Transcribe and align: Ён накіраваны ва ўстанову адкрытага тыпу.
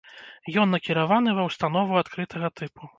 Ён 0.61 0.73
накіраваны 0.77 1.37
ва 1.43 1.47
ўстанову 1.51 2.03
адкрытага 2.05 2.47
тыпу. 2.61 2.81